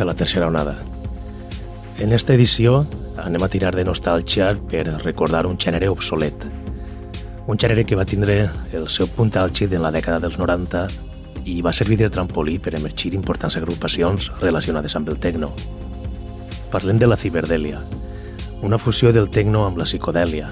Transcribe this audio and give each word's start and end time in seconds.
a 0.00 0.04
la 0.04 0.14
tercera 0.14 0.46
onada. 0.48 0.76
En 1.98 2.12
esta 2.12 2.34
edició 2.34 2.84
anem 3.22 3.42
a 3.44 3.48
tirar 3.48 3.74
de 3.76 3.84
nostàlgia 3.86 4.50
per 4.70 4.84
recordar 5.04 5.44
un 5.46 5.58
gènere 5.60 5.88
obsolet. 5.92 6.48
Un 7.46 7.60
gènere 7.60 7.84
que 7.84 7.96
va 7.96 8.06
tindre 8.08 8.48
el 8.72 8.88
seu 8.88 9.06
punt 9.06 9.34
àlgid 9.38 9.74
en 9.76 9.84
la 9.84 9.92
dècada 9.94 10.18
dels 10.24 10.38
90 10.40 10.86
i 11.44 11.60
va 11.62 11.72
servir 11.76 11.98
de 12.00 12.10
trampolí 12.10 12.58
per 12.58 12.74
emergir 12.78 13.14
importants 13.14 13.56
agrupacions 13.60 14.30
relacionades 14.40 14.96
amb 14.96 15.12
el 15.12 15.20
techno. 15.20 15.52
Parlem 16.72 16.98
de 16.98 17.06
la 17.06 17.20
ciberdèlia, 17.20 17.82
una 18.62 18.78
fusió 18.78 19.12
del 19.12 19.28
techno 19.30 19.66
amb 19.68 19.78
la 19.78 19.86
psicodèlia, 19.86 20.48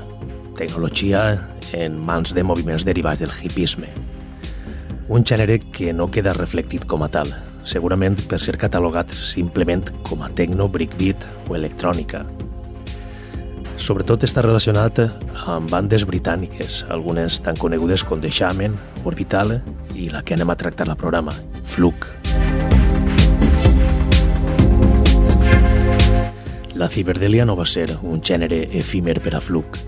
tecnologia 0.59 1.25
en 1.73 1.97
mans 1.99 2.35
de 2.37 2.45
moviments 2.45 2.85
derivats 2.85 3.25
del 3.25 3.33
hipisme. 3.43 3.89
Un 5.09 5.25
gènere 5.25 5.59
que 5.73 5.93
no 5.93 6.07
queda 6.07 6.37
reflectit 6.37 6.85
com 6.87 7.03
a 7.03 7.09
tal, 7.09 7.33
segurament 7.65 8.19
per 8.29 8.41
ser 8.43 8.57
catalogat 8.61 9.13
simplement 9.15 9.85
com 10.07 10.23
a 10.23 10.31
techno, 10.31 10.69
breakbeat 10.69 11.27
o 11.49 11.57
electrònica. 11.59 12.25
Sobretot 13.83 14.23
està 14.23 14.45
relacionat 14.45 15.01
amb 15.51 15.71
bandes 15.71 16.05
britàniques, 16.07 16.85
algunes 16.95 17.41
tan 17.43 17.59
conegudes 17.59 18.05
com 18.07 18.21
The 18.23 18.31
Shaman, 18.31 18.77
Orbital 19.05 19.57
i 19.99 20.07
la 20.13 20.23
que 20.23 20.37
anem 20.37 20.53
a 20.53 20.59
tractar 20.59 20.87
al 20.89 20.99
programa, 20.99 21.35
Fluke. 21.67 22.07
La 26.79 26.89
ciberdèlia 26.89 27.45
no 27.47 27.57
va 27.59 27.67
ser 27.67 27.89
un 28.03 28.23
gènere 28.23 28.65
efímer 28.79 29.19
per 29.23 29.37
a 29.37 29.43
Fluke. 29.43 29.83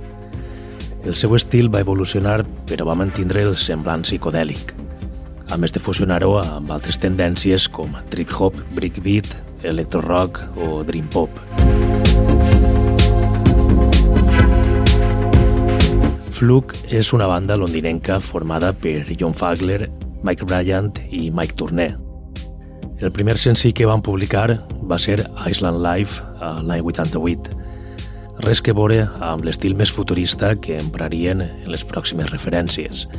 El 1.05 1.15
seu 1.15 1.35
estil 1.37 1.71
va 1.71 1.83
evolucionar 1.85 2.41
però 2.69 2.87
va 2.89 2.99
mantindre 2.99 3.43
el 3.45 3.59
semblant 3.61 4.03
psicodèlic 4.07 4.75
a 5.55 5.57
més 5.57 5.71
de 5.71 5.79
fusionar-ho 5.79 6.33
amb 6.41 6.71
altres 6.75 6.97
tendències 6.99 7.69
com 7.71 7.93
trip-hop, 8.11 8.57
breakbeat, 8.75 9.29
electro-rock 9.63 10.41
o 10.59 10.81
dream-pop. 10.87 11.31
Fluke 16.35 16.81
és 16.91 17.13
una 17.15 17.29
banda 17.31 17.55
londinenca 17.61 18.19
formada 18.19 18.73
per 18.75 19.05
John 19.15 19.37
Fagler, 19.39 19.87
Mike 20.27 20.49
Bryant 20.51 20.99
i 21.15 21.29
Mike 21.31 21.55
Tourneur. 21.61 21.95
El 22.99 23.13
primer 23.15 23.37
senzill 23.39 23.75
que 23.79 23.87
van 23.87 24.03
publicar 24.03 24.49
va 24.91 24.99
ser 24.99 25.21
Island 25.47 25.79
Life 25.85 26.25
a 26.43 26.57
l'any 26.67 26.83
88, 26.83 27.55
res 28.43 28.59
que 28.59 28.75
veure 28.75 29.07
amb 29.23 29.47
l'estil 29.47 29.79
més 29.79 29.95
futurista 29.95 30.57
que 30.59 30.81
emprarien 30.83 31.47
en 31.47 31.71
les 31.71 31.87
pròximes 31.87 32.35
referències– 32.35 33.07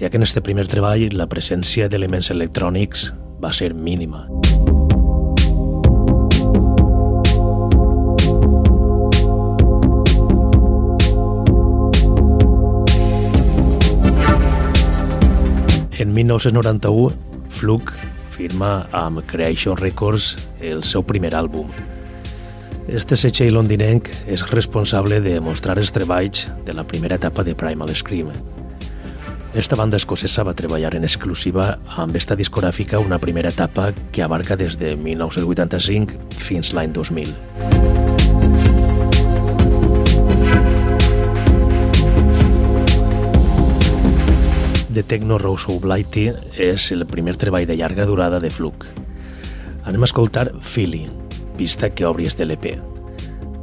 ja 0.00 0.10
que 0.10 0.16
en 0.16 0.22
este 0.22 0.40
primer 0.40 0.68
treball 0.68 1.10
la 1.18 1.26
presència 1.26 1.88
d'elements 1.90 2.30
electrònics 2.30 3.10
va 3.42 3.50
ser 3.50 3.74
mínima. 3.74 4.26
En 15.98 16.14
1991, 16.14 17.10
Fluke 17.50 17.92
firma 18.30 18.86
amb 18.94 19.24
Creation 19.26 19.76
Records 19.76 20.36
el 20.62 20.84
seu 20.86 21.02
primer 21.02 21.32
àlbum. 21.34 21.72
Este 22.88 23.18
setxell 23.18 23.52
londinenc 23.52 24.06
és 24.30 24.46
responsable 24.48 25.18
de 25.20 25.40
mostrar 25.42 25.76
els 25.76 25.90
treballs 25.92 26.46
de 26.64 26.72
la 26.72 26.86
primera 26.86 27.18
etapa 27.18 27.42
de 27.44 27.56
Primal 27.58 27.90
Scream, 27.98 28.30
esta 29.54 29.76
banda 29.76 29.96
escocesa 29.96 30.44
va 30.44 30.52
treballar 30.54 30.94
en 30.96 31.04
exclusiva 31.06 31.78
amb 31.96 32.16
esta 32.16 32.36
discogràfica 32.36 33.00
una 33.00 33.18
primera 33.18 33.48
etapa 33.48 33.92
que 34.12 34.22
abarca 34.22 34.56
des 34.56 34.76
de 34.78 34.94
1985 34.96 36.36
fins 36.36 36.72
l'any 36.76 36.92
2000. 36.92 37.32
The 44.92 45.02
Techno 45.02 45.38
Rose 45.38 45.70
Oblighty 45.70 46.28
és 46.58 46.90
el 46.92 47.06
primer 47.06 47.36
treball 47.38 47.68
de 47.70 47.76
llarga 47.78 48.04
durada 48.04 48.40
de 48.42 48.50
Fluke. 48.50 48.90
Anem 49.86 50.02
a 50.02 50.10
escoltar 50.10 50.50
Philly, 50.60 51.06
pista 51.56 51.94
que 51.94 52.04
obri 52.04 52.26
este 52.26 52.42
LP. 52.44 52.97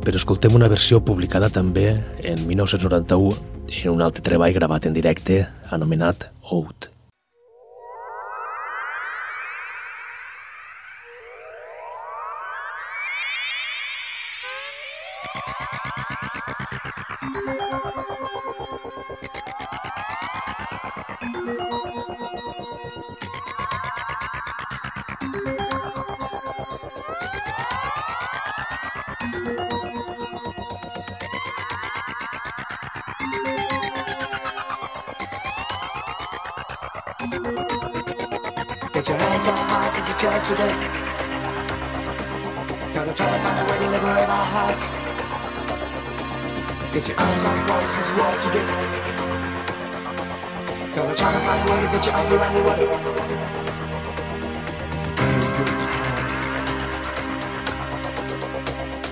Però 0.06 0.20
escoltem 0.22 0.54
una 0.54 0.68
versió 0.70 1.00
publicada 1.02 1.50
també 1.50 1.88
en 2.22 2.46
1991 2.46 3.32
en 3.82 3.90
un 3.90 4.06
altre 4.06 4.22
treball 4.22 4.54
gravat 4.54 4.86
en 4.86 4.94
directe 4.94 5.42
anomenat 5.74 6.30
Out. 6.52 6.95
Hands 39.04 39.48
up 39.50 39.58
high 39.58 39.90
since 39.90 40.08
you 40.08 40.16
chose 40.16 40.48
today. 40.48 40.72
Gotta 42.94 43.14
try 43.14 43.30
to 43.30 43.40
find 43.44 43.60
a 43.60 43.64
way 43.70 43.78
to 43.80 43.90
liberate 43.92 44.30
our 44.30 44.46
hearts. 44.46 44.90
Get 46.94 47.08
your 47.10 47.20
arms 47.20 47.44
on 47.44 47.68
voices, 47.68 48.08
what 48.16 48.40
to 48.40 48.50
do. 48.56 48.62
Gotta 50.96 51.16
try 51.16 51.34
to 51.34 51.40
find 51.42 51.70
a 51.70 51.72
way 51.74 51.82
to 51.82 51.88
get 51.92 52.06
your 52.06 52.16
arms 52.16 52.32
around 52.32 52.54
the 52.54 52.62
world. 52.64 53.56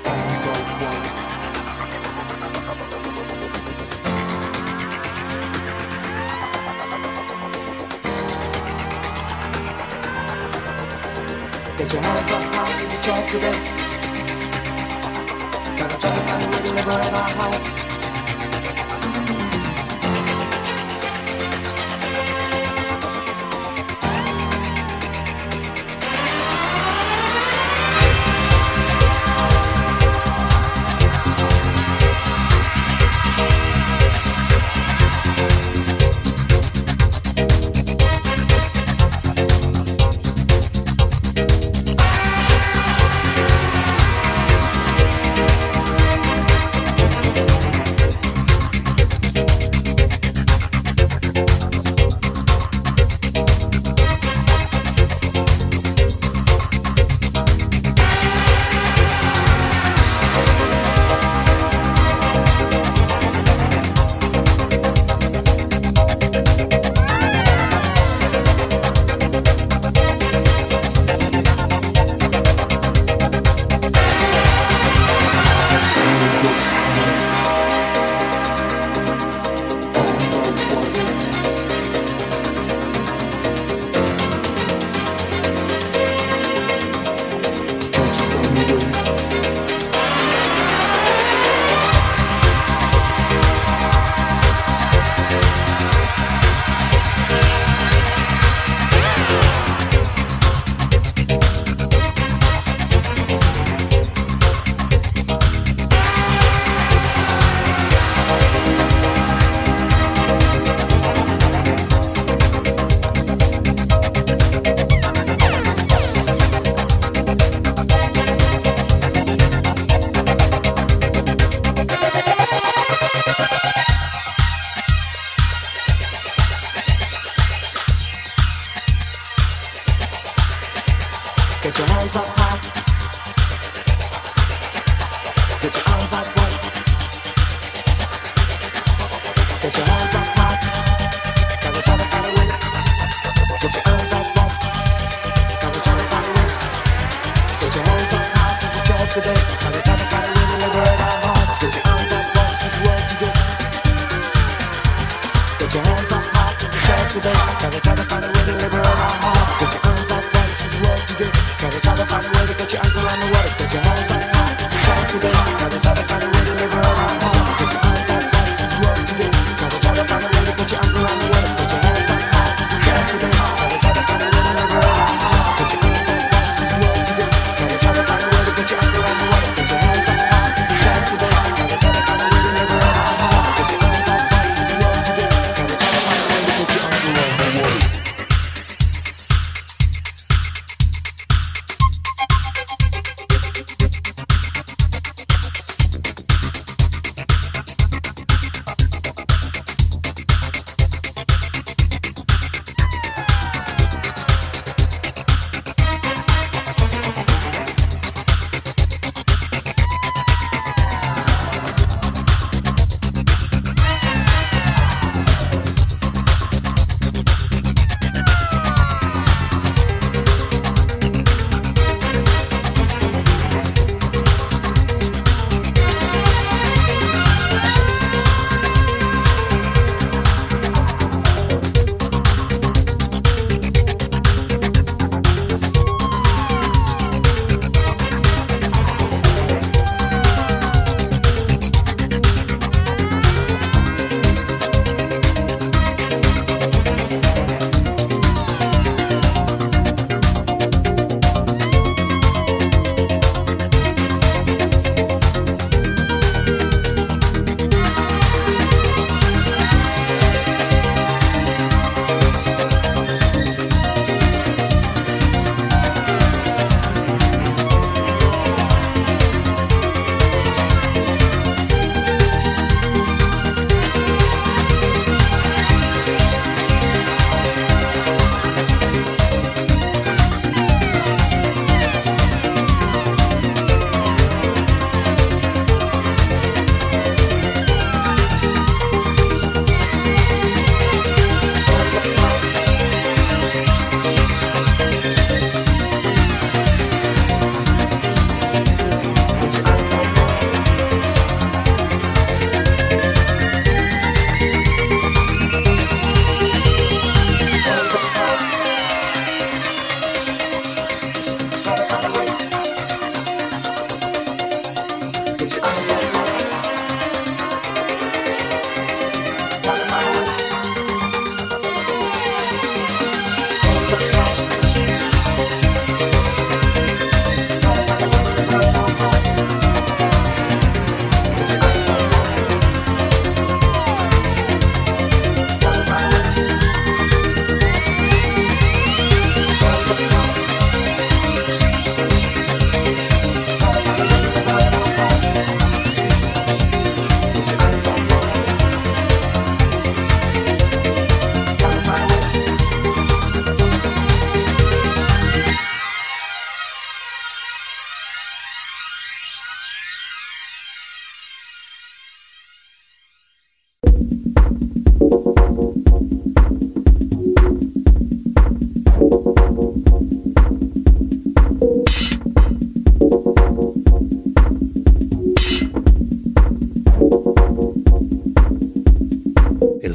your 0.06 0.16
hands 0.16 1.23
hands 12.04 12.32
up 12.32 12.44
high 12.54 12.72
as 12.74 12.92
you 12.94 13.00
try 13.06 13.20
to 13.32 13.38
live. 13.44 13.60
Gotta 15.78 15.98
try 16.02 16.12
to 16.16 16.22
find 16.28 16.44
a 16.44 16.48
living 16.50 16.76
never. 16.76 17.93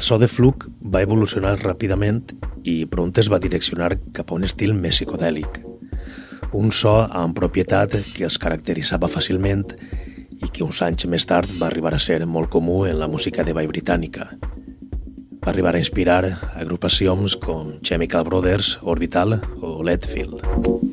So 0.09 0.17
de 0.17 0.25
Fluke 0.25 0.71
va 0.81 1.03
evolucionar 1.05 1.51
ràpidament 1.59 2.31
i 2.65 2.87
pront 2.89 3.11
es 3.21 3.27
va 3.29 3.37
direccionar 3.43 3.91
cap 4.17 4.31
a 4.31 4.37
un 4.39 4.47
estil 4.47 4.73
més 4.73 4.97
psicodèlic. 4.97 5.59
Un 6.57 6.73
so 6.73 6.95
amb 7.05 7.37
propietat 7.37 7.93
que 8.15 8.25
els 8.25 8.39
caracteritzava 8.41 9.11
fàcilment 9.13 9.67
i 10.39 10.49
que 10.49 10.65
uns 10.65 10.81
anys 10.81 11.05
més 11.13 11.29
tard 11.29 11.53
va 11.61 11.69
arribar 11.69 11.93
a 11.93 12.01
ser 12.01 12.23
molt 12.25 12.49
comú 12.49 12.81
en 12.89 12.97
la 12.97 13.11
música 13.11 13.45
de 13.45 13.53
ball 13.53 13.69
britànica. 13.69 14.31
Va 15.45 15.53
arribar 15.53 15.75
a 15.75 15.85
inspirar 15.85 16.23
agrupacions 16.55 17.37
com 17.37 17.75
Chemical 17.85 18.25
Brothers, 18.25 18.79
Orbital 18.81 19.37
o 19.61 19.83
Leadfield. 19.85 20.88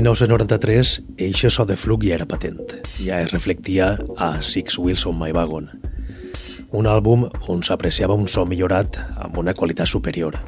1993, 0.00 1.02
eixe 1.18 1.50
so 1.52 1.66
de 1.68 1.74
flug 1.76 2.06
ja 2.06 2.14
era 2.14 2.24
patent. 2.24 2.72
Ja 3.04 3.18
es 3.20 3.34
reflectia 3.34 3.98
a 4.16 4.40
Six 4.40 4.78
Wheels 4.78 5.04
on 5.04 5.18
My 5.20 5.28
Wagon, 5.36 5.68
un 6.72 6.86
àlbum 6.88 7.26
on 7.52 7.60
s'apreciava 7.60 8.16
un 8.16 8.24
so 8.24 8.46
millorat 8.48 8.96
amb 9.20 9.36
una 9.42 9.52
qualitat 9.52 9.90
superior, 9.92 10.38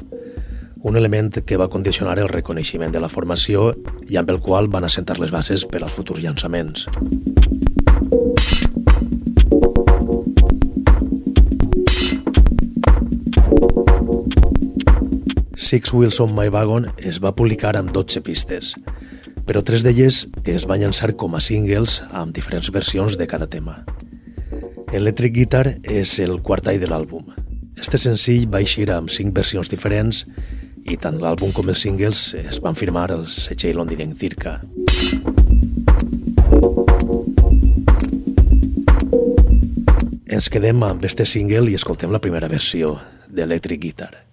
un 0.81 0.97
element 0.97 1.37
que 1.45 1.59
va 1.61 1.69
condicionar 1.69 2.17
el 2.17 2.31
reconeixement 2.31 2.95
de 2.95 3.03
la 3.03 3.11
formació 3.13 3.75
i 4.09 4.17
amb 4.17 4.33
el 4.33 4.41
qual 4.41 4.71
van 4.73 4.89
assentar 4.89 5.19
les 5.21 5.29
bases 5.29 5.67
per 5.69 5.83
als 5.83 5.93
futurs 5.93 6.23
llançaments. 6.23 6.87
Six 15.55 15.93
Wheels 15.93 16.19
on 16.19 16.33
My 16.33 16.49
Wagon 16.49 16.89
es 16.97 17.21
va 17.21 17.35
publicar 17.37 17.77
amb 17.77 17.93
12 17.93 18.25
pistes, 18.25 18.73
però 19.47 19.63
tres 19.63 19.83
d'elles 19.83 20.23
es 20.45 20.65
van 20.69 20.81
llançar 20.83 21.13
com 21.19 21.35
a 21.35 21.41
singles 21.43 22.01
amb 22.11 22.33
diferents 22.35 22.71
versions 22.71 23.17
de 23.19 23.27
cada 23.27 23.47
tema. 23.47 23.83
Electric 24.93 25.33
Guitar 25.33 25.65
és 25.83 26.19
el 26.23 26.39
quart 26.41 26.69
de 26.69 26.87
l'àlbum. 26.87 27.33
Este 27.75 27.97
senzill 27.97 28.47
va 28.47 28.61
eixir 28.61 28.89
amb 28.93 29.09
cinc 29.09 29.33
versions 29.35 29.69
diferents 29.69 30.23
i 30.85 30.97
tant 30.97 31.17
l'àlbum 31.19 31.51
com 31.55 31.69
els 31.69 31.81
singles 31.81 32.33
es 32.39 32.59
van 32.63 32.75
firmar 32.75 33.09
al 33.11 33.25
setxell 33.27 33.79
londinenc 33.79 34.19
Circa. 34.19 34.59
Ens 40.33 40.49
quedem 40.49 40.83
amb 40.83 41.03
este 41.05 41.25
single 41.29 41.69
i 41.71 41.75
escoltem 41.77 42.13
la 42.13 42.21
primera 42.21 42.49
versió 42.49 42.97
d'Electric 43.29 43.81
Guitar. 43.81 44.32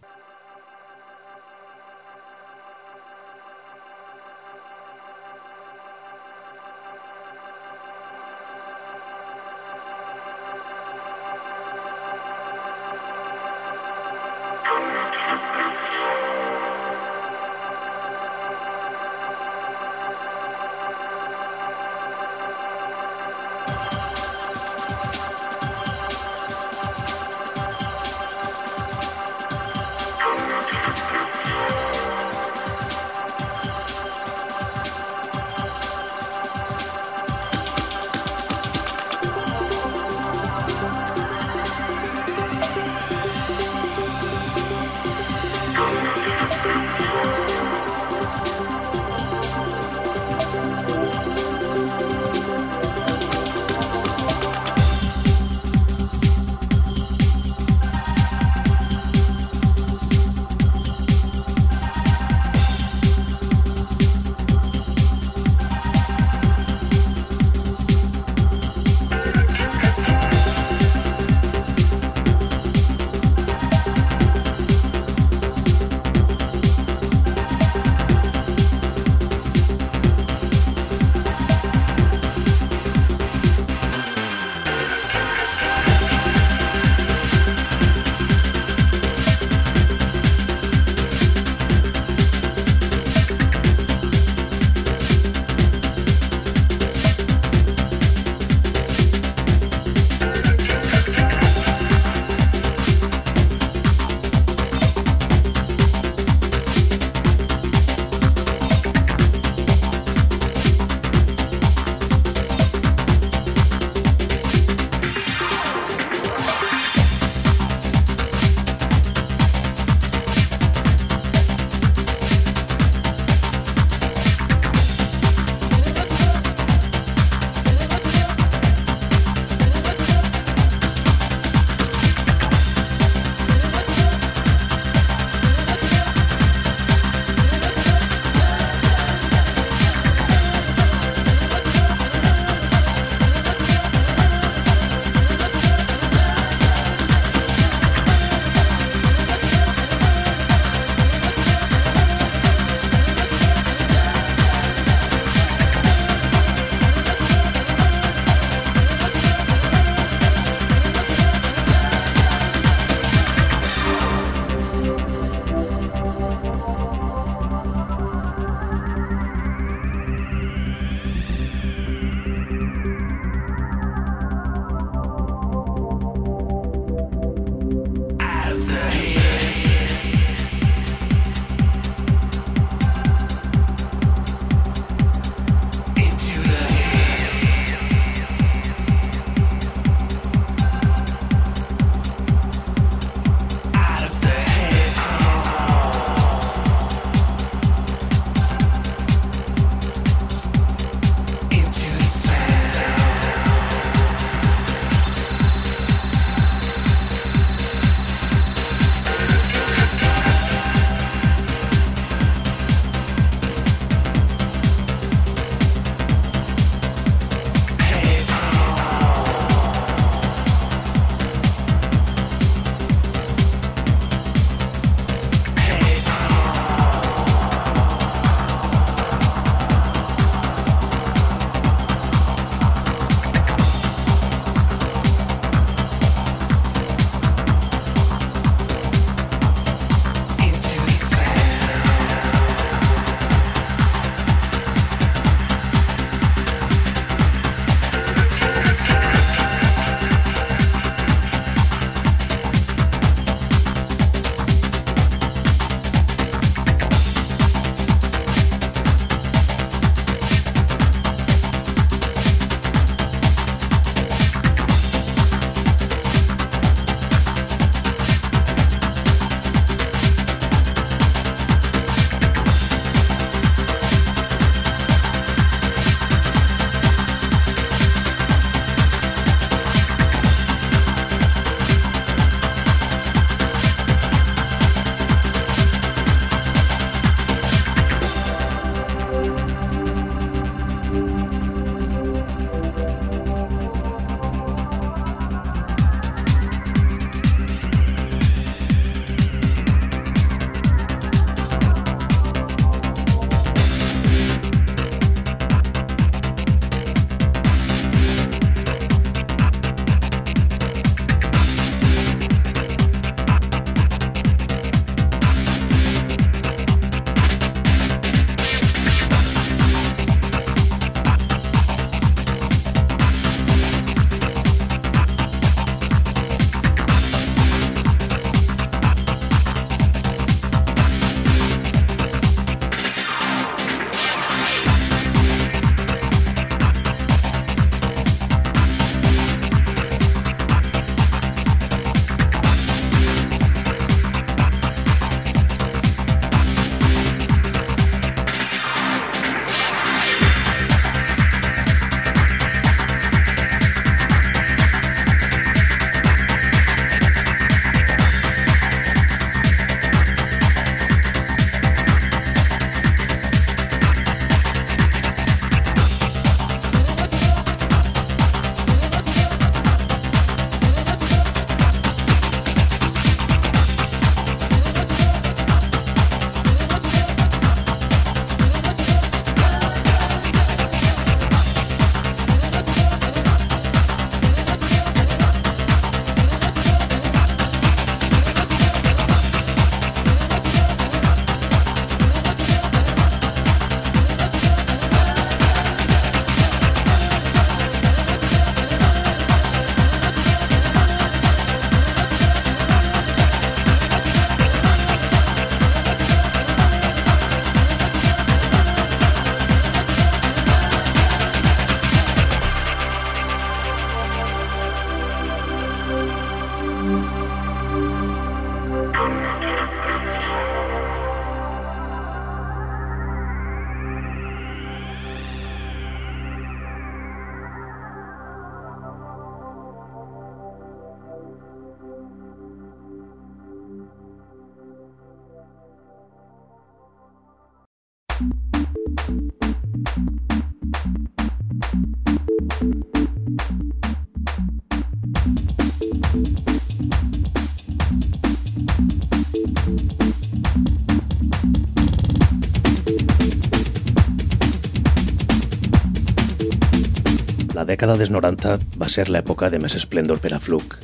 Dècada 457.91 457.99
dels 457.99 458.13
90 458.15 458.79
va 458.79 458.89
ser 458.89 459.09
l'època 459.11 459.49
de 459.51 459.59
més 459.59 459.75
esplendor 459.75 460.21
per 460.23 460.31
a 460.35 460.39
Fluke, 460.39 460.77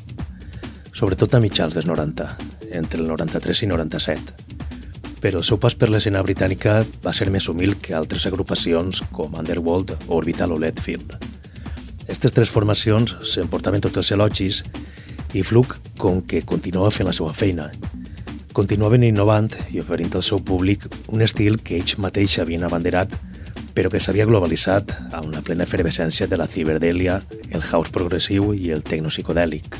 sobretot 0.90 1.34
a 1.36 1.40
mitjans 1.40 1.74
dels 1.74 1.86
90, 1.86 2.26
entre 2.74 3.00
el 3.00 3.06
93 3.06 3.62
i 3.62 3.66
97. 3.70 4.34
Però 5.22 5.38
el 5.38 5.44
seu 5.46 5.58
pas 5.58 5.76
per 5.78 5.88
l'escena 5.90 6.22
britànica 6.26 6.80
va 7.04 7.12
ser 7.14 7.28
més 7.30 7.46
humil 7.48 7.76
que 7.78 7.94
altres 7.94 8.26
agrupacions 8.26 9.04
com 9.12 9.36
Underworld, 9.38 9.94
Orbital 10.08 10.56
o 10.56 10.58
Leadfield. 10.58 11.14
Aquestes 12.08 12.34
tres 12.34 12.50
formacions 12.50 13.14
s'emportaven 13.22 13.84
tots 13.84 14.02
els 14.02 14.10
elogis 14.16 14.64
i 15.34 15.44
Fluke, 15.46 15.78
com 15.98 16.24
que 16.26 16.42
continuava 16.42 16.90
fent 16.90 17.06
la 17.06 17.14
seva 17.14 17.32
feina, 17.34 17.70
continuaven 18.52 19.06
innovant 19.06 19.52
i 19.70 19.78
oferint 19.78 20.16
al 20.16 20.26
seu 20.26 20.42
públic 20.42 20.88
un 21.12 21.22
estil 21.22 21.60
que 21.62 21.78
ells 21.78 22.00
mateixos 22.02 22.42
havien 22.42 22.66
abanderat 22.66 23.14
però 23.76 23.90
que 23.92 24.00
s'havia 24.00 24.24
globalitzat 24.24 24.94
amb 25.12 25.34
la 25.34 25.42
plena 25.44 25.66
efervescència 25.68 26.26
de 26.26 26.38
la 26.40 26.48
ciberdèlia, 26.48 27.20
el 27.52 27.60
house 27.60 27.92
progressiu 27.92 28.54
i 28.56 28.70
el 28.72 28.80
tecnopsicodèlic. 28.80 29.76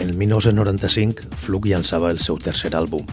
En 0.00 0.16
1995, 0.16 1.28
Fluke 1.36 1.68
llançava 1.68 2.08
el 2.14 2.22
seu 2.24 2.40
tercer 2.40 2.72
àlbum, 2.72 3.04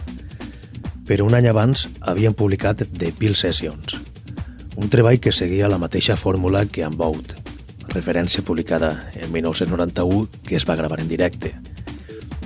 però 1.04 1.28
un 1.28 1.36
any 1.36 1.50
abans 1.52 1.84
havien 2.00 2.32
publicat 2.32 2.86
The 2.88 3.12
Pill 3.18 3.36
Sessions, 3.36 3.98
un 4.80 4.88
treball 4.88 5.20
que 5.20 5.36
seguia 5.36 5.68
la 5.68 5.78
mateixa 5.78 6.16
fórmula 6.16 6.64
que 6.64 6.88
Unbound, 6.88 7.36
referència 7.92 8.42
publicada 8.42 9.10
en 9.12 9.28
1991 9.30 10.48
que 10.48 10.56
es 10.56 10.64
va 10.64 10.80
gravar 10.80 11.04
en 11.04 11.12
directe. 11.12 11.52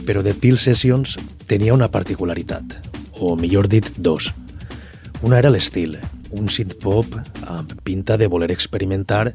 Però 0.08 0.22
The 0.24 0.32
Pill 0.32 0.56
Sessions 0.56 1.18
tenia 1.44 1.74
una 1.76 1.90
particularitat, 1.92 2.78
o 3.20 3.34
millor 3.36 3.66
dit, 3.68 3.90
dos. 4.00 4.30
Una 5.20 5.36
era 5.36 5.50
l'estil, 5.52 5.98
un 6.32 6.46
synth-pop 6.48 7.18
amb 7.44 7.74
pinta 7.84 8.16
de 8.16 8.24
voler 8.32 8.48
experimentar 8.54 9.34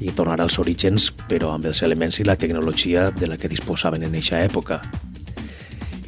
i 0.00 0.14
tornar 0.16 0.38
als 0.40 0.56
orígens, 0.56 1.10
però 1.28 1.50
amb 1.52 1.68
els 1.68 1.82
elements 1.84 2.16
i 2.20 2.24
la 2.24 2.38
tecnologia 2.40 3.10
de 3.10 3.28
la 3.28 3.36
que 3.36 3.50
disposaven 3.52 4.06
en 4.08 4.16
eixa 4.16 4.40
època. 4.40 4.80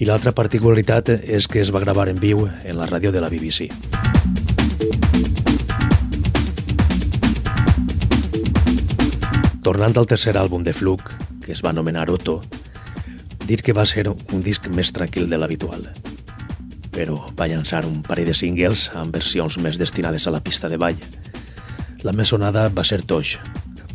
I 0.01 0.09
l'altra 0.09 0.33
particularitat 0.33 1.11
és 1.19 1.45
que 1.45 1.61
es 1.61 1.69
va 1.69 1.83
gravar 1.85 2.09
en 2.09 2.17
viu 2.17 2.47
en 2.49 2.79
la 2.79 2.89
ràdio 2.89 3.13
de 3.13 3.21
la 3.21 3.29
BBC. 3.29 3.69
Tornant 9.61 10.01
al 10.01 10.09
tercer 10.09 10.33
àlbum 10.41 10.65
de 10.65 10.73
Fluke, 10.73 11.13
que 11.45 11.53
es 11.53 11.61
va 11.61 11.77
anomenar 11.77 12.09
Otto, 12.09 12.39
dir 13.49 13.63
que 13.65 13.73
va 13.73 13.87
ser 13.89 14.05
un 14.13 14.43
disc 14.45 14.67
més 14.69 14.93
tranquil 14.93 15.29
de 15.31 15.39
l'habitual. 15.41 15.87
Però 16.93 17.23
va 17.39 17.49
llançar 17.49 17.87
un 17.89 18.03
parell 18.05 18.29
de 18.29 18.37
singles 18.37 18.89
amb 18.99 19.15
versions 19.17 19.57
més 19.65 19.79
destinades 19.81 20.27
a 20.29 20.35
la 20.35 20.43
pista 20.45 20.69
de 20.69 20.77
ball. 20.77 20.99
La 22.05 22.13
més 22.13 22.31
sonada 22.35 22.69
va 22.69 22.85
ser 22.85 23.01
Toix, 23.09 23.39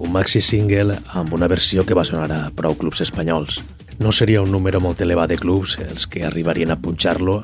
un 0.04 0.12
maxi 0.12 0.42
single 0.42 0.98
amb 1.14 1.36
una 1.38 1.48
versió 1.48 1.86
que 1.86 1.96
va 1.96 2.06
sonar 2.08 2.32
a 2.34 2.50
prou 2.56 2.76
clubs 2.80 3.04
espanyols. 3.06 3.62
No 4.02 4.12
seria 4.12 4.42
un 4.42 4.52
número 4.52 4.82
molt 4.82 5.06
elevat 5.06 5.30
de 5.30 5.38
clubs 5.38 5.78
els 5.86 6.08
que 6.10 6.26
arribarien 6.26 6.74
a 6.74 6.80
punxar-lo, 6.82 7.44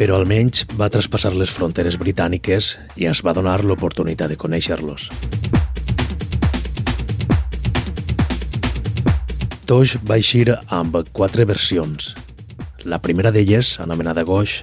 però 0.00 0.16
almenys 0.16 0.64
va 0.80 0.90
traspassar 0.92 1.34
les 1.36 1.52
fronteres 1.52 2.00
britàniques 2.00 2.74
i 2.96 3.08
ens 3.12 3.22
va 3.24 3.36
donar 3.36 3.62
l'oportunitat 3.64 4.32
de 4.32 4.40
conèixer-los. 4.40 5.10
Toix 9.66 9.96
va 10.06 10.14
eixir 10.20 10.44
amb 10.70 10.94
quatre 11.10 11.42
versions. 11.50 12.12
La 12.86 13.00
primera 13.02 13.32
d'elles, 13.34 13.72
anomenada 13.82 14.22
Goix, 14.22 14.60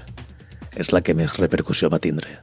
és 0.79 0.93
la 0.95 1.03
que 1.03 1.11
més 1.11 1.35
repercussió 1.35 1.89
va 1.91 1.99
tindre. 1.99 2.37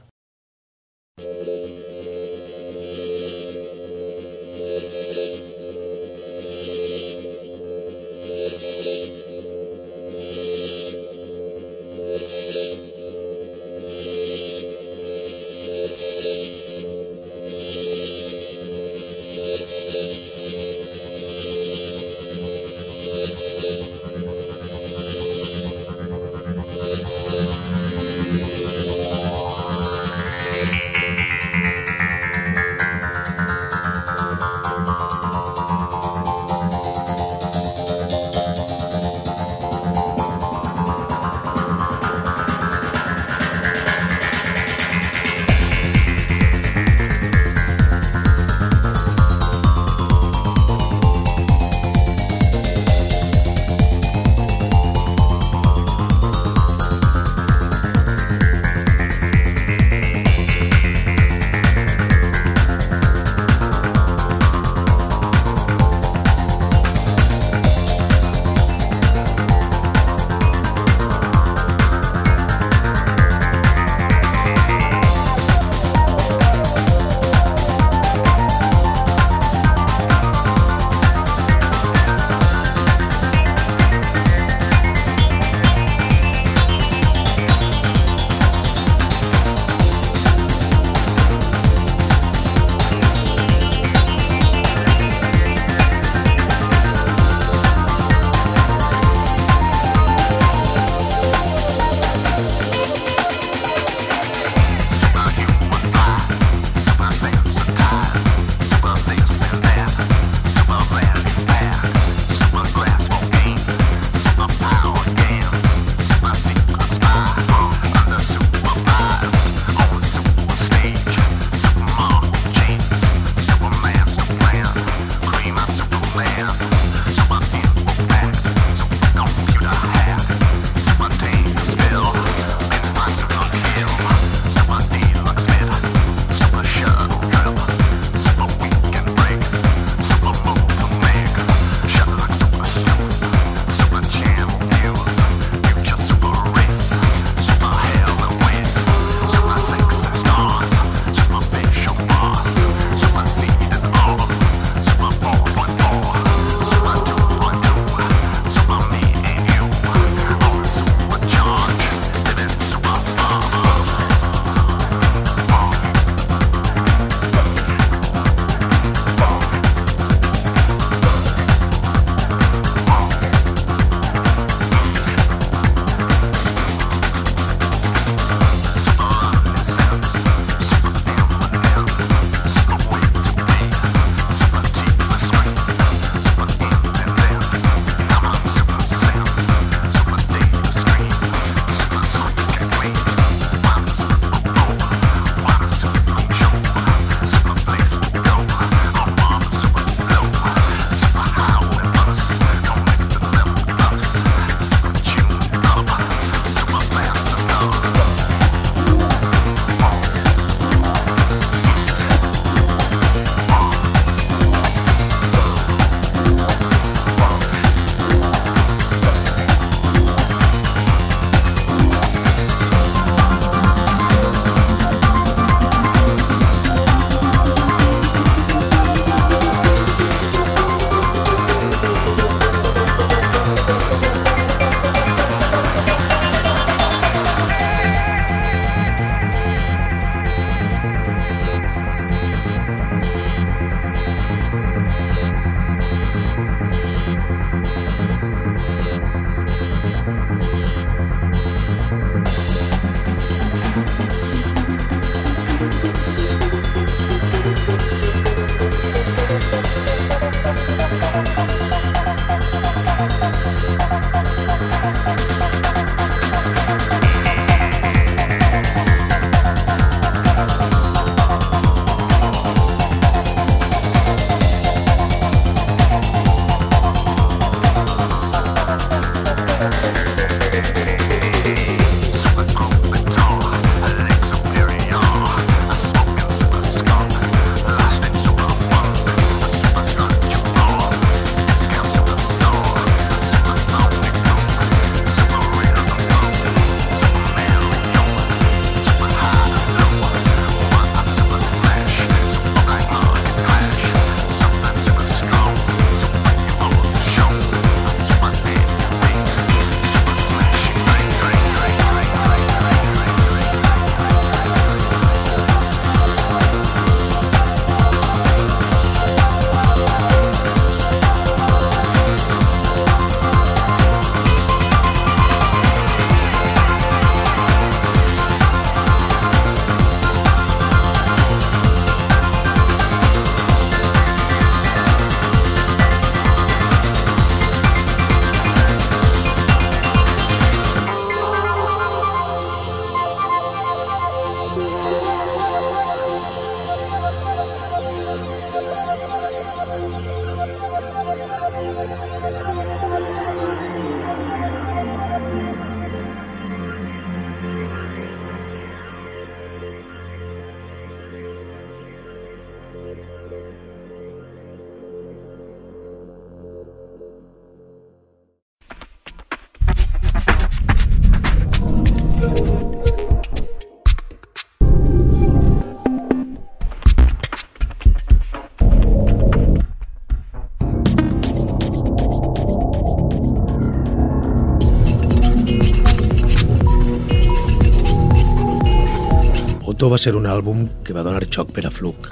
Otto 389.81 389.89
va 389.89 389.97
ser 389.97 390.11
un 390.13 390.27
àlbum 390.29 390.67
que 390.85 390.93
va 390.93 391.01
donar 391.01 391.23
xoc 391.25 391.55
per 391.55 391.63
a 391.65 391.71
Fluke. 391.73 392.11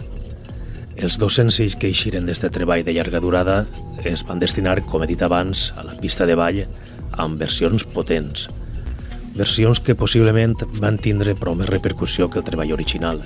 Els 0.97 1.19
dos 1.21 1.35
senzills 1.37 1.75
que 1.77 1.85
eixiren 1.85 2.25
d'este 2.25 2.49
treball 2.49 2.81
de 2.81 2.95
llarga 2.95 3.19
durada 3.21 3.57
es 4.09 4.23
van 4.25 4.39
destinar, 4.41 4.79
com 4.89 5.03
he 5.05 5.07
dit 5.11 5.21
abans, 5.21 5.67
a 5.77 5.83
la 5.85 5.93
pista 6.01 6.25
de 6.25 6.33
ball 6.33 6.63
amb 7.13 7.37
versions 7.37 7.85
potents. 7.85 8.47
Versions 9.35 9.83
que 9.85 9.93
possiblement 9.93 10.55
van 10.79 10.97
tindre 10.97 11.35
prou 11.37 11.53
més 11.59 11.69
repercussió 11.69 12.25
que 12.25 12.41
el 12.41 12.47
treball 12.49 12.73
original. 12.73 13.21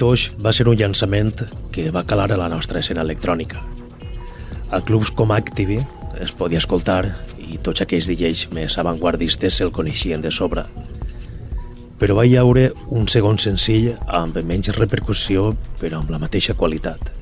Tosh 0.00 0.30
va 0.40 0.56
ser 0.56 0.64
un 0.64 0.80
llançament 0.80 1.44
que 1.76 1.90
va 1.92 2.08
calar 2.08 2.30
a 2.32 2.40
la 2.46 2.48
nostra 2.48 2.80
escena 2.80 3.04
electrònica. 3.04 3.60
A 4.72 4.80
clubs 4.80 5.10
com 5.12 5.32
Activi 5.36 5.82
es 6.24 6.30
podia 6.32 6.56
escoltar 6.56 7.02
i 7.36 7.58
tots 7.60 7.82
aquells 7.84 8.06
DJs 8.08 8.46
més 8.56 8.78
avantguardistes 8.80 9.58
se'l 9.60 9.68
coneixien 9.68 10.22
de 10.24 10.30
sobre. 10.32 10.62
Però 12.00 12.16
va 12.16 12.24
hi 12.24 12.38
haure 12.40 12.70
un 12.88 13.04
segon 13.04 13.36
senzill 13.36 13.90
amb 14.08 14.38
menys 14.48 14.72
repercussió 14.78 15.50
però 15.76 16.00
amb 16.00 16.14
la 16.14 16.22
mateixa 16.22 16.56
qualitat. 16.56 17.12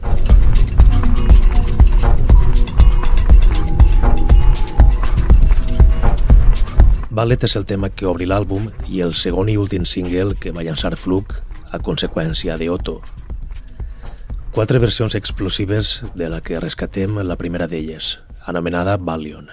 Ballet 7.10 7.48
és 7.50 7.58
el 7.58 7.66
tema 7.66 7.90
que 7.90 8.06
obri 8.06 8.30
l'àlbum 8.30 8.70
i 8.86 9.02
el 9.02 9.16
segon 9.18 9.50
i 9.50 9.58
últim 9.58 9.82
single 9.82 10.38
que 10.38 10.54
va 10.54 10.62
llançar 10.62 10.94
Fluke 10.94 11.42
a 11.74 11.82
conseqüència 11.82 12.54
de 12.62 12.70
Otto, 12.70 13.00
Quatre 14.52 14.80
versions 14.82 15.14
explosives 15.14 16.02
de 16.18 16.26
la 16.28 16.40
que 16.42 16.58
rescatem 16.58 17.20
la 17.22 17.36
primera 17.38 17.68
d'elles, 17.70 18.16
anomenada 18.50 18.96
Valion. 18.98 19.46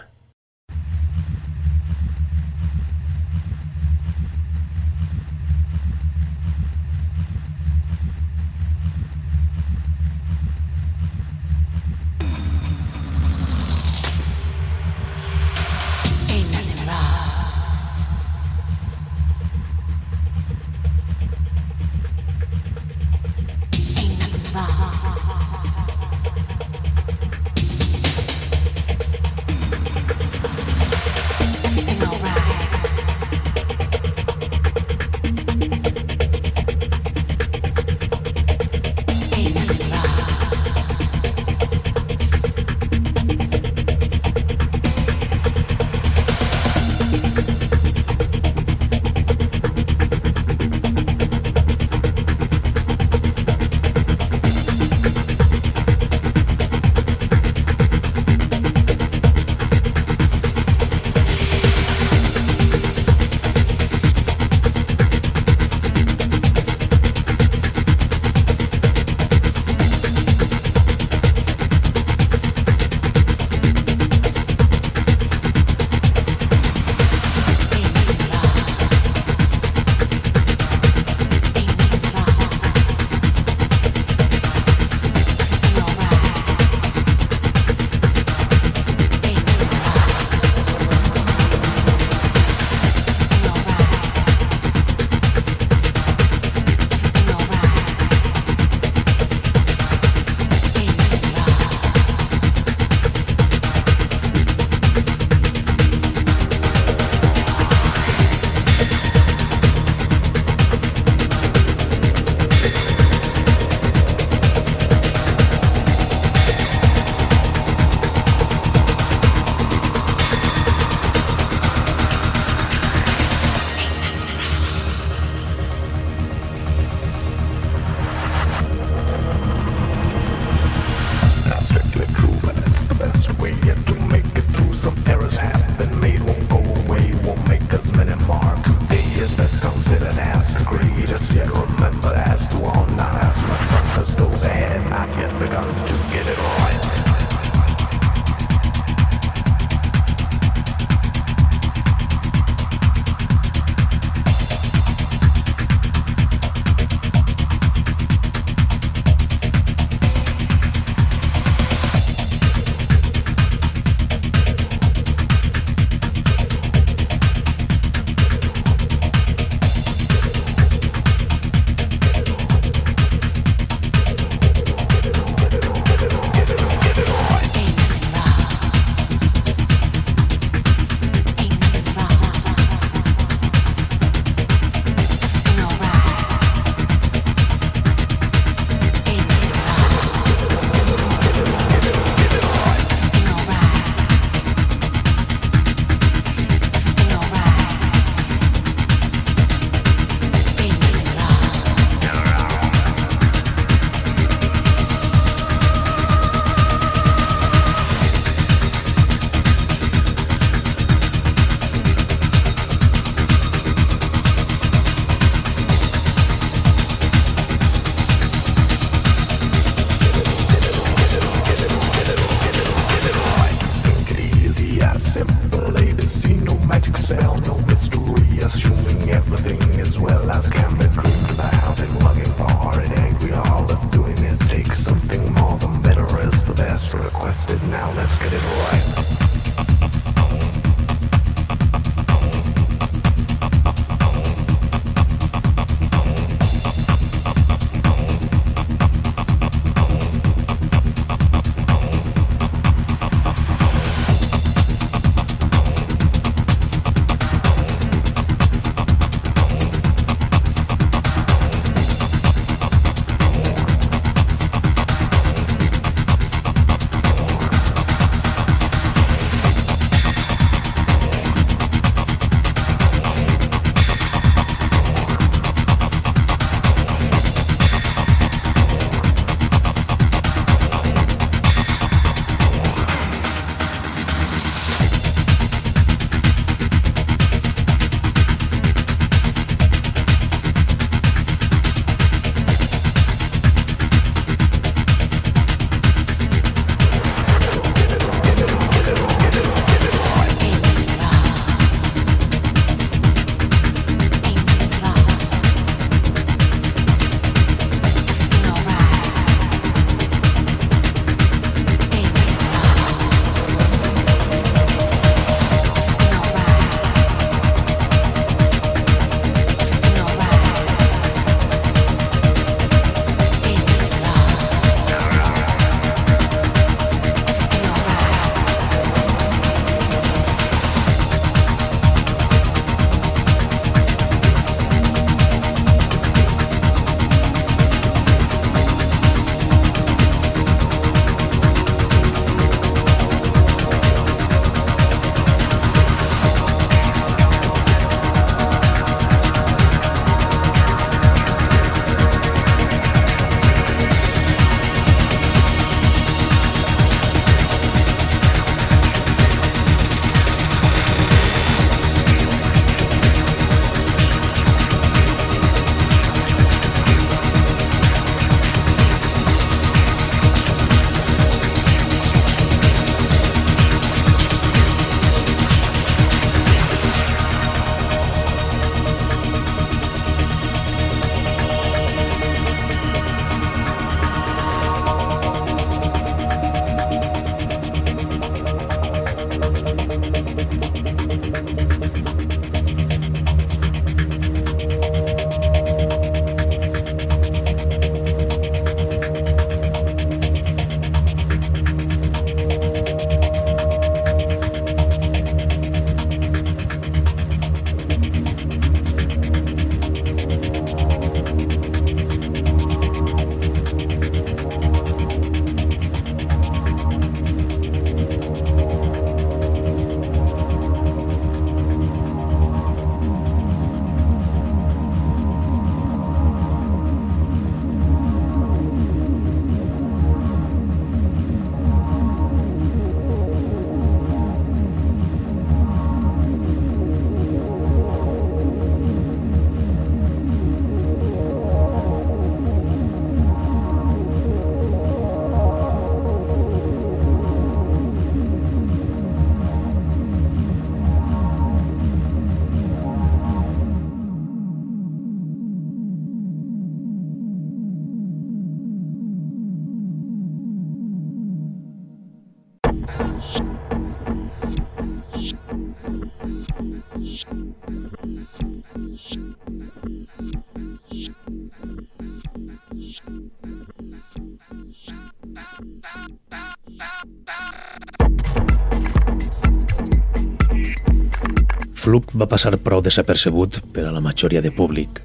Fluke 481.88 482.17
va 482.19 482.25
passar 482.27 482.58
prou 482.60 482.81
desapercebut 482.83 483.62
per 483.71 483.85
a 483.88 483.94
la 483.96 484.02
majoria 484.04 484.42
de 484.44 484.50
públic, 484.52 484.98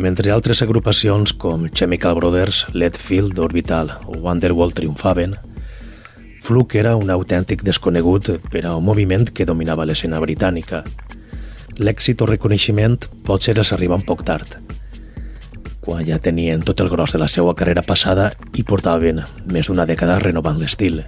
mentre 0.00 0.30
altres 0.32 0.62
agrupacions 0.64 1.34
com 1.36 1.66
Chemical 1.76 2.14
Brothers, 2.16 2.62
Leadfield, 2.72 3.36
Orbital 3.36 3.90
o 4.06 4.16
Wonderwall 4.24 4.72
triomfaven, 4.72 5.34
Fluke 6.40 6.80
era 6.80 6.94
un 6.96 7.12
autèntic 7.12 7.60
desconegut 7.68 8.30
per 8.48 8.64
a 8.64 8.72
un 8.78 8.88
moviment 8.88 9.28
que 9.28 9.44
dominava 9.44 9.84
l'escena 9.84 10.22
britànica. 10.24 10.86
L'èxit 11.76 12.24
o 12.24 12.30
reconeixement 12.32 12.96
pot 13.28 13.44
ser 13.44 13.58
arribar 13.60 14.00
un 14.00 14.08
poc 14.08 14.24
tard, 14.24 14.56
quan 15.84 16.00
ja 16.08 16.16
tenien 16.16 16.64
tot 16.64 16.80
el 16.80 16.88
gros 16.88 17.12
de 17.12 17.20
la 17.20 17.28
seva 17.28 17.52
carrera 17.52 17.84
passada 17.84 18.32
i 18.56 18.64
portaven 18.64 19.20
més 19.52 19.68
d'una 19.68 19.84
dècada 19.84 20.16
renovant 20.24 20.56
l'estil. 20.64 21.04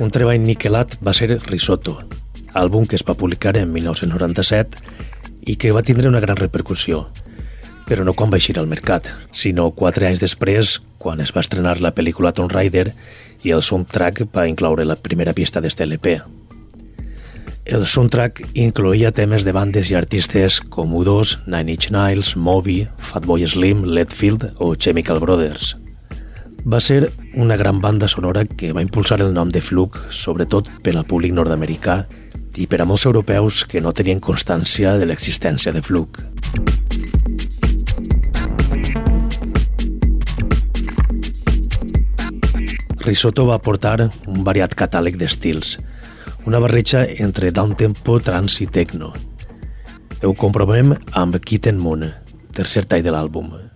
Un 0.00 0.08
treball 0.08 0.40
niquelat 0.40 0.94
va 1.04 1.12
ser 1.12 1.34
Risotto, 1.44 1.98
àlbum 2.56 2.86
que 2.88 2.96
es 2.96 3.04
va 3.04 3.14
publicar 3.20 3.52
en 3.60 3.68
1997 3.74 4.80
i 5.52 5.56
que 5.60 5.72
va 5.76 5.82
tindre 5.84 6.08
una 6.08 6.22
gran 6.24 6.38
repercussió, 6.40 7.02
però 7.84 8.06
no 8.06 8.14
quan 8.16 8.32
va 8.32 8.38
eixir 8.40 8.56
al 8.58 8.70
mercat, 8.70 9.10
sinó 9.32 9.68
quatre 9.76 10.08
anys 10.08 10.22
després, 10.22 10.78
quan 10.96 11.20
es 11.20 11.34
va 11.36 11.44
estrenar 11.44 11.82
la 11.84 11.92
pel·lícula 11.92 12.32
Tomb 12.32 12.52
Raider 12.52 12.94
i 13.44 13.52
el 13.52 13.60
soundtrack 13.60 14.24
va 14.32 14.46
incloure 14.48 14.88
la 14.88 14.96
primera 14.96 15.36
pista 15.36 15.60
d'este 15.60 15.84
LP. 15.84 16.16
El 17.68 17.84
soundtrack 17.86 18.40
incloïa 18.56 19.12
temes 19.12 19.44
de 19.44 19.52
bandes 19.52 19.92
i 19.92 19.98
artistes 20.00 20.62
com 20.64 20.96
U2, 20.96 21.44
Nine 21.44 21.76
Inch 21.76 21.90
Nails, 21.92 22.32
Moby, 22.40 22.86
Fatboy 22.98 23.44
Slim, 23.46 23.84
Letfield 23.84 24.48
o 24.56 24.72
Chemical 24.76 25.20
Brothers. 25.20 25.76
Va 26.64 26.80
ser 26.80 27.10
una 27.34 27.56
gran 27.56 27.80
banda 27.80 28.08
sonora 28.08 28.44
que 28.44 28.72
va 28.72 28.82
impulsar 28.82 29.20
el 29.22 29.32
nom 29.32 29.48
de 29.48 29.62
Fluke, 29.64 30.10
sobretot 30.10 30.68
per 30.84 30.92
al 30.96 31.06
públic 31.08 31.32
nord-americà 31.32 32.04
i 32.60 32.66
per 32.66 32.82
a 32.82 32.86
molts 32.86 33.06
europeus 33.08 33.64
que 33.64 33.80
no 33.80 33.94
tenien 33.96 34.20
constància 34.20 34.96
de 35.00 35.06
l'existència 35.08 35.72
de 35.72 35.80
Fluke. 35.80 36.26
Risotto 43.00 43.46
va 43.48 43.62
portar 43.64 44.10
un 44.28 44.44
variat 44.44 44.76
catàleg 44.76 45.16
d'estils, 45.16 45.78
una 46.44 46.60
barreja 46.60 47.06
entre 47.08 47.50
downtempo, 47.50 48.20
trance 48.20 48.60
i 48.62 48.68
techno. 48.68 49.14
Ho 50.22 50.36
comprovem 50.36 50.92
amb 51.16 51.40
Kitten 51.40 51.80
Moon, 51.80 52.10
tercer 52.52 52.84
tall 52.84 53.06
de 53.06 53.16
l'àlbum. 53.16 53.69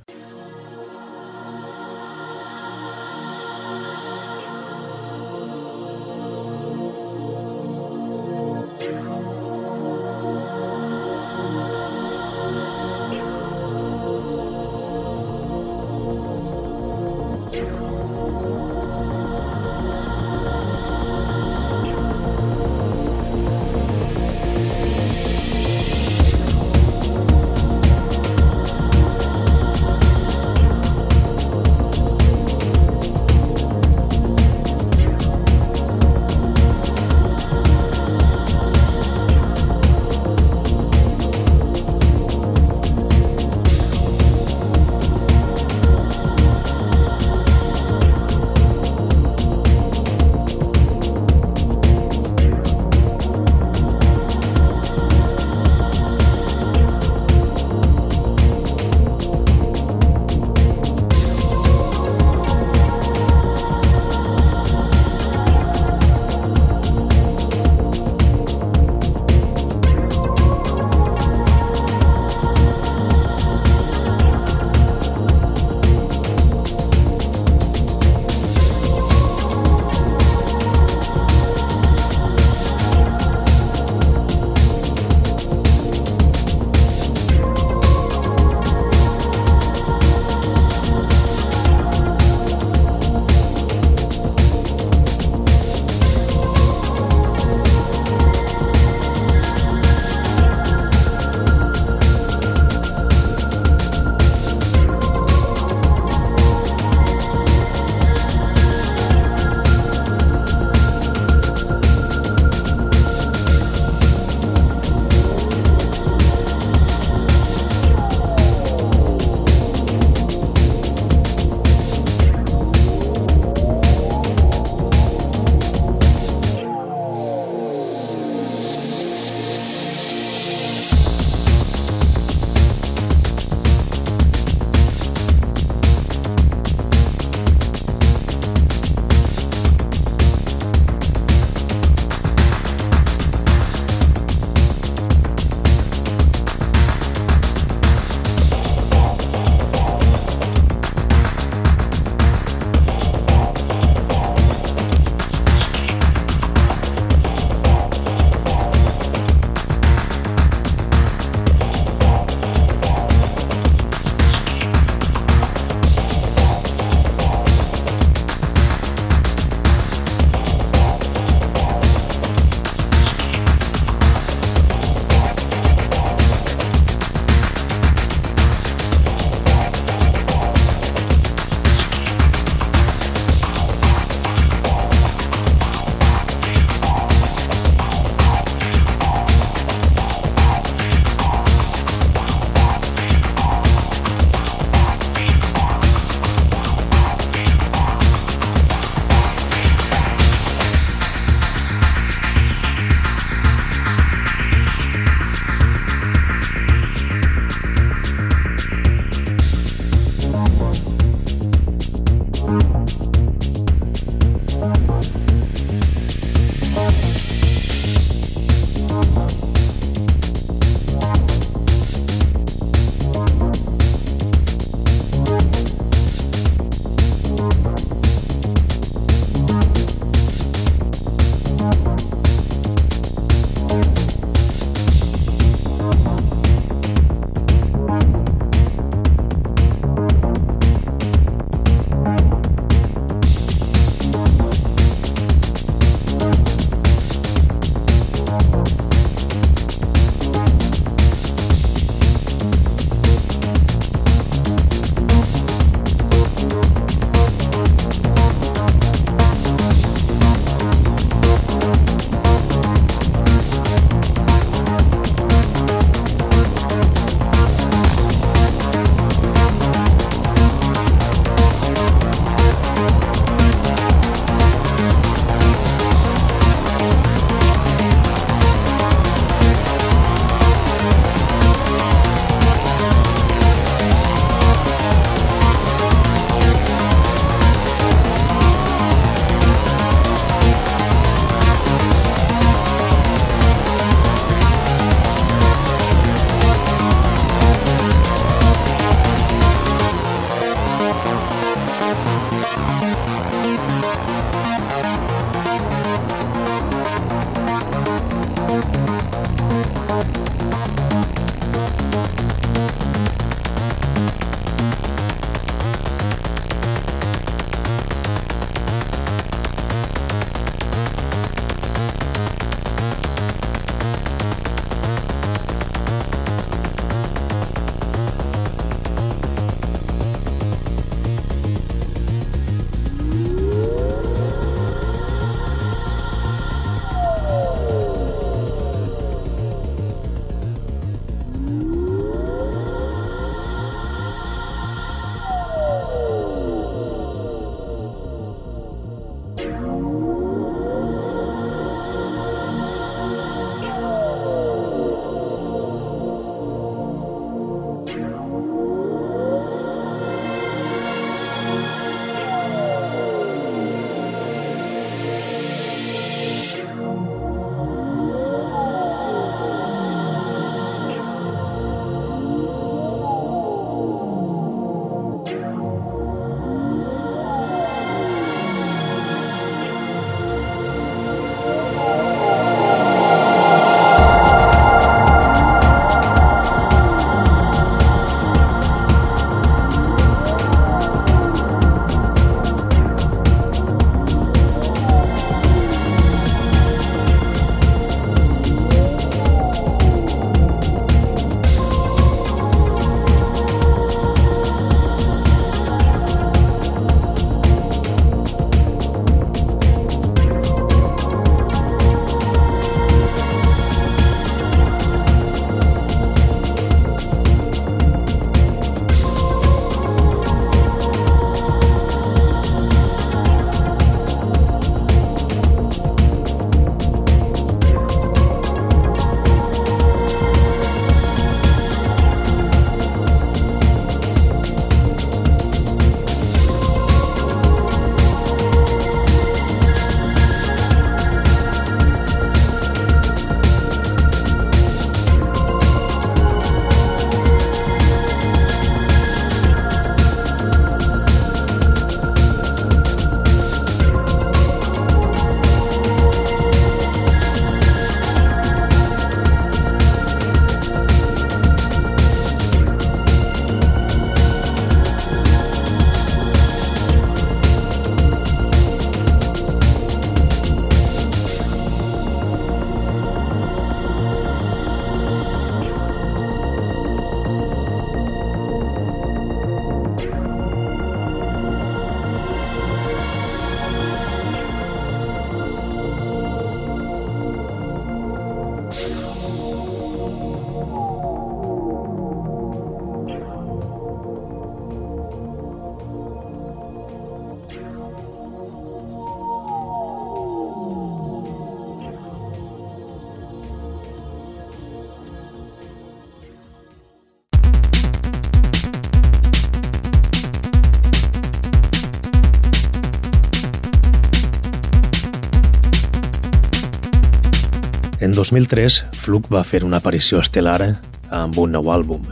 2003, 518.24 518.84
Fluke 518.96 519.28
va 519.28 519.42
fer 519.44 519.64
una 519.66 519.82
aparició 519.82 520.22
estel·lar 520.22 520.70
amb 521.12 521.36
un 521.38 521.52
nou 521.52 521.68
àlbum. 521.74 522.06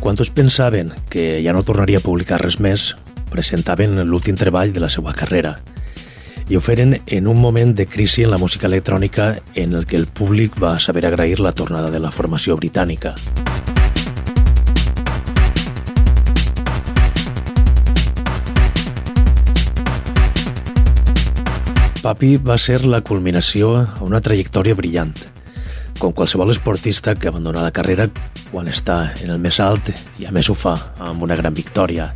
Quan 0.00 0.16
tots 0.16 0.30
pensaven 0.32 0.94
que 1.12 1.42
ja 1.44 1.52
no 1.52 1.64
tornaria 1.66 2.00
a 2.00 2.04
publicar 2.04 2.38
res 2.40 2.56
més, 2.62 2.94
presentaven 3.28 4.00
l'últim 4.08 4.38
treball 4.38 4.72
de 4.72 4.80
la 4.80 4.88
seva 4.88 5.12
carrera 5.12 5.58
i 6.48 6.56
ho 6.56 6.62
feren 6.64 6.94
en 7.04 7.26
un 7.28 7.36
moment 7.36 7.74
de 7.76 7.84
crisi 7.84 8.22
en 8.24 8.30
la 8.32 8.38
música 8.40 8.66
electrònica 8.66 9.34
en 9.54 9.74
el 9.74 9.84
que 9.84 9.98
el 10.00 10.06
públic 10.06 10.56
va 10.56 10.78
saber 10.80 11.04
agrair 11.04 11.40
la 11.40 11.52
tornada 11.52 11.90
de 11.90 12.00
la 12.00 12.10
formació 12.10 12.56
britànica. 12.56 13.12
Papi 21.98 22.36
va 22.38 22.54
ser 22.62 22.84
la 22.86 23.00
culminació 23.02 23.72
a 23.80 24.04
una 24.06 24.20
trajectòria 24.22 24.76
brillant, 24.78 25.10
com 25.98 26.12
qualsevol 26.14 26.52
esportista 26.52 27.16
que 27.18 27.26
abandona 27.30 27.64
la 27.64 27.72
carrera 27.74 28.06
quan 28.52 28.70
està 28.70 29.16
en 29.18 29.32
el 29.34 29.42
més 29.42 29.58
alt 29.58 29.90
i 30.22 30.28
a 30.28 30.32
més 30.34 30.46
ho 30.46 30.54
fa 30.54 30.76
amb 31.02 31.26
una 31.26 31.36
gran 31.38 31.56
victòria, 31.58 32.12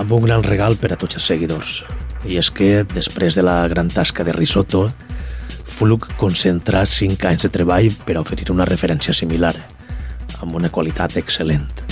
amb 0.00 0.16
un 0.16 0.24
gran 0.24 0.42
regal 0.46 0.78
per 0.80 0.94
a 0.94 0.96
tots 0.96 1.20
els 1.20 1.28
seguidors. 1.28 1.82
I 2.24 2.40
és 2.40 2.48
que, 2.48 2.86
després 2.94 3.36
de 3.36 3.44
la 3.44 3.60
gran 3.68 3.92
tasca 3.92 4.24
de 4.24 4.32
Risotto, 4.32 4.86
Fluke 5.68 6.16
concentra 6.16 6.86
5 6.86 7.28
anys 7.28 7.44
de 7.44 7.52
treball 7.52 7.92
per 8.06 8.16
a 8.16 8.24
oferir 8.24 8.48
una 8.54 8.68
referència 8.68 9.12
similar, 9.12 9.56
amb 10.40 10.56
una 10.56 10.72
qualitat 10.72 11.20
excel·lent. 11.20 11.91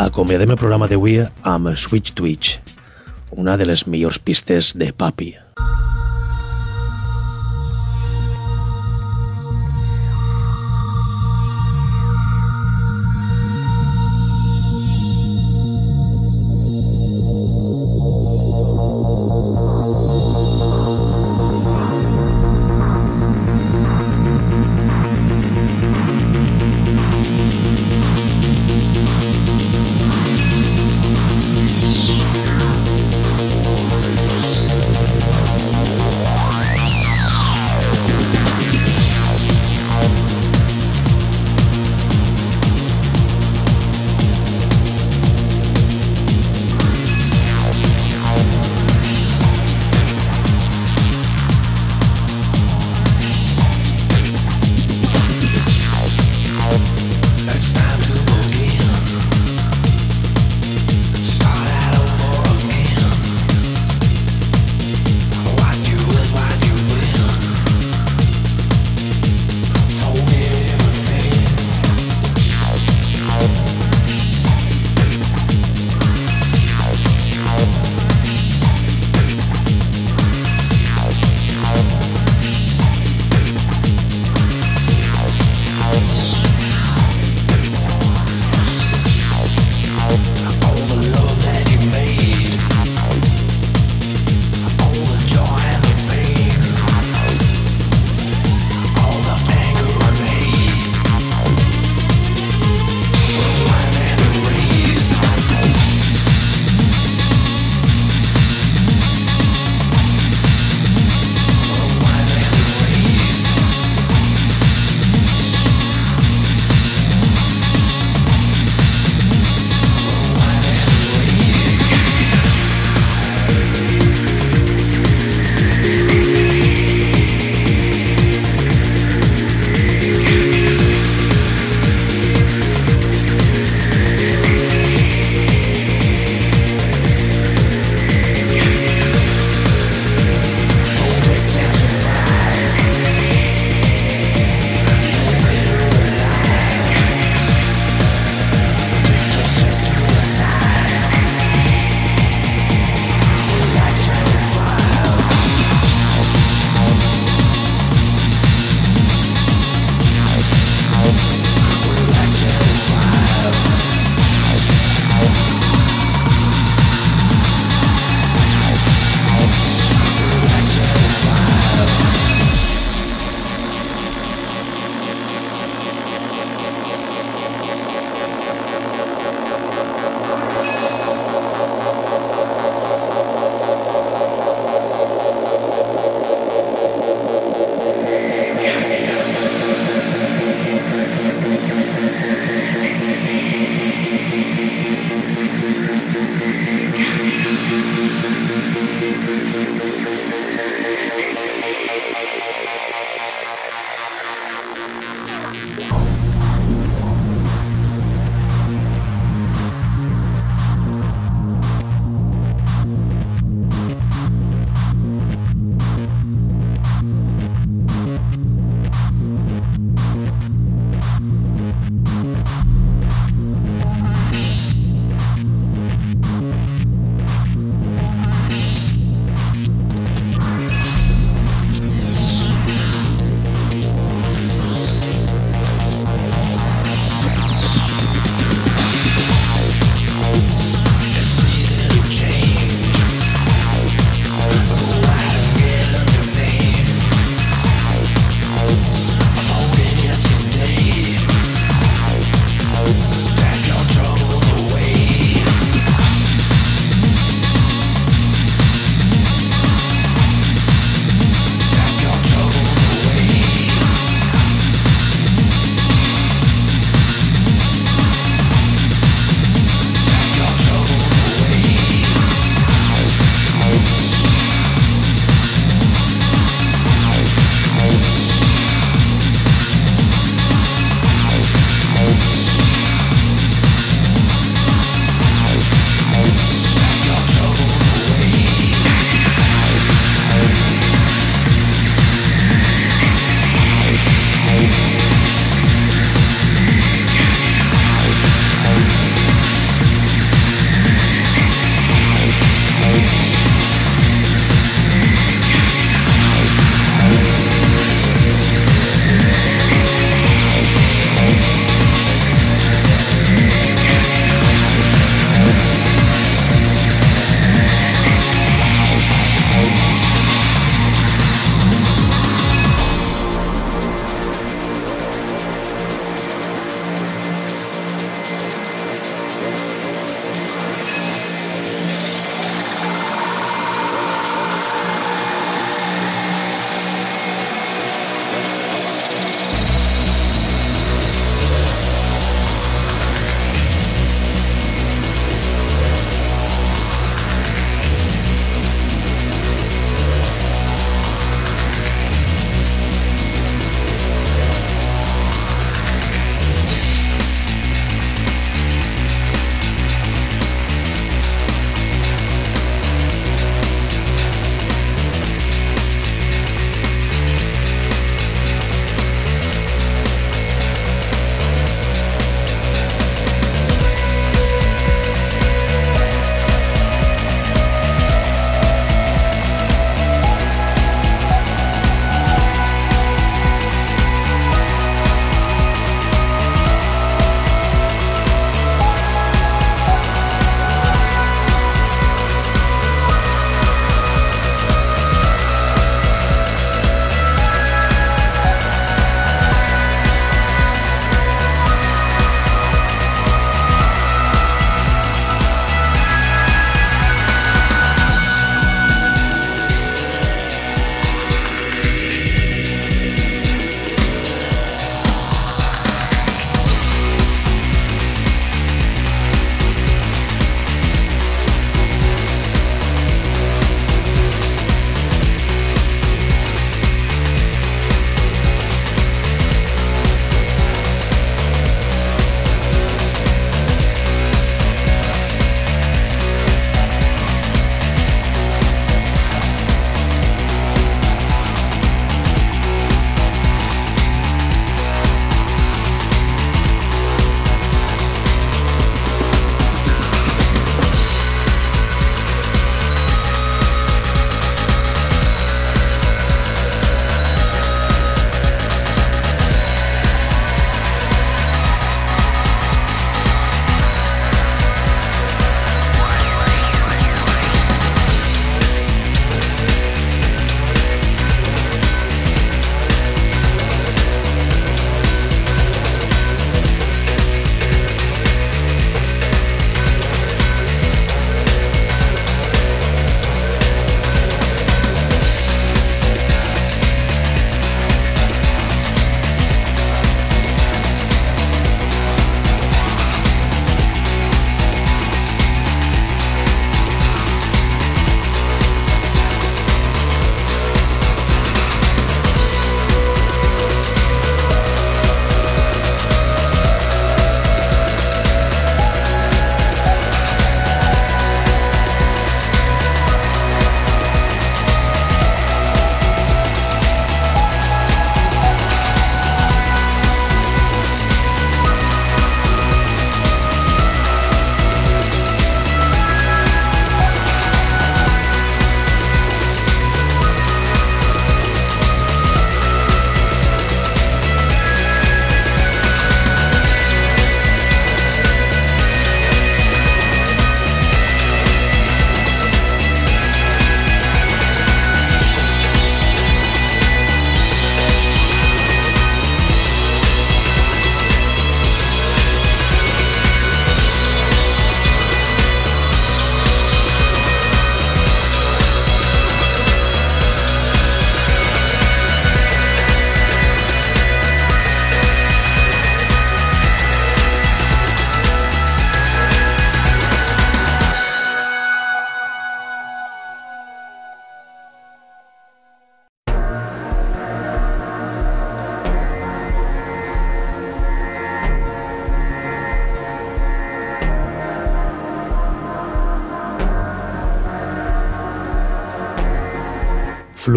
Acomiadem 0.00 0.54
el 0.54 0.56
programa 0.56 0.86
d'avui 0.88 1.18
amb 1.44 1.74
Switch 1.76 2.14
Twitch, 2.16 2.54
una 3.36 3.58
de 3.60 3.66
les 3.68 3.84
millors 3.84 4.16
pistes 4.16 4.72
de 4.72 4.94
Papi. 4.96 5.34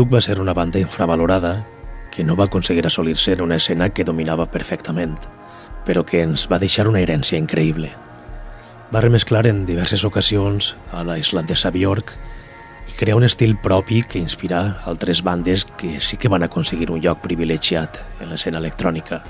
Fluke 0.03 0.15
va 0.15 0.21
ser 0.21 0.41
una 0.41 0.53
banda 0.53 0.79
infravalorada 0.79 1.65
que 2.11 2.25
no 2.25 2.35
va 2.35 2.49
aconseguir 2.49 2.85
assolir-se 2.85 3.31
en 3.31 3.41
una 3.41 3.55
escena 3.55 3.87
que 3.91 4.03
dominava 4.03 4.49
perfectament, 4.51 5.15
però 5.85 6.03
que 6.03 6.19
ens 6.25 6.43
va 6.51 6.59
deixar 6.59 6.89
una 6.89 6.99
herència 6.99 7.39
increïble. 7.39 7.87
Va 8.91 8.99
remesclar 8.99 9.45
en 9.47 9.61
diverses 9.65 10.03
ocasions 10.03 10.73
a 10.91 11.05
la 11.07 11.15
islandesa 11.21 11.71
Björk 11.71 12.11
i 12.91 12.97
crear 12.99 13.15
un 13.15 13.23
estil 13.23 13.55
propi 13.55 14.01
que 14.03 14.19
inspirà 14.19 14.81
altres 14.83 15.23
bandes 15.23 15.63
que 15.79 16.01
sí 16.01 16.19
que 16.19 16.27
van 16.27 16.43
aconseguir 16.43 16.91
un 16.91 16.99
lloc 16.99 17.21
privilegiat 17.23 18.01
en 18.19 18.33
l'escena 18.33 18.59
electrònica. 18.59 19.21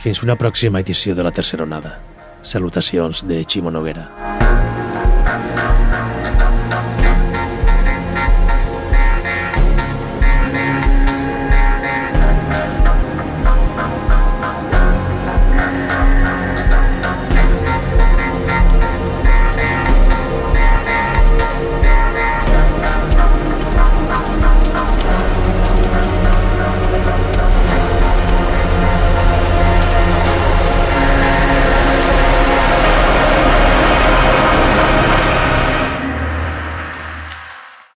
Fins 0.00 0.24
una 0.24 0.40
pròxima 0.40 0.80
edició 0.80 1.12
de 1.12 1.28
la 1.28 1.34
tercera 1.36 1.68
onada. 1.68 1.98
Salutacions 2.40 3.26
de 3.28 3.44
Ximo 3.44 3.70
Noguera. 3.70 4.43